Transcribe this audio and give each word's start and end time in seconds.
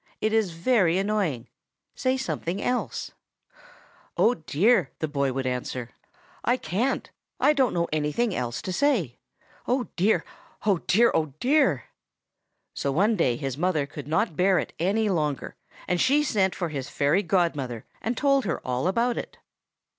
It 0.19 0.33
is 0.33 0.49
very 0.53 0.97
annoying. 0.97 1.47
Say 1.93 2.17
something 2.17 2.59
else.' 2.59 3.11
"'Oh, 4.17 4.33
dear!' 4.33 4.89
the 4.97 5.07
boy 5.07 5.31
would 5.31 5.45
answer, 5.45 5.91
'I 6.43 6.57
can't! 6.57 7.11
I 7.39 7.53
don't 7.53 7.71
know 7.75 7.87
anything 7.93 8.33
else 8.33 8.63
to 8.63 8.73
say. 8.73 9.19
Oh, 9.67 9.89
dear! 9.97 10.25
oh, 10.65 10.79
dear!! 10.87 11.11
oh, 11.13 11.35
dear!!!' 11.39 11.83
"So 12.73 12.91
one 12.91 13.15
day 13.15 13.35
his 13.37 13.59
mother 13.59 13.85
could 13.85 14.07
not 14.07 14.35
bear 14.35 14.57
it 14.57 14.73
any 14.79 15.07
longer, 15.07 15.55
and 15.87 16.01
she 16.01 16.23
sent 16.23 16.55
for 16.55 16.69
his 16.69 16.89
fairy 16.89 17.21
godmother, 17.21 17.85
and 18.01 18.17
told 18.17 18.43
her 18.45 18.59
all 18.65 18.87
about 18.87 19.19
it. 19.19 19.37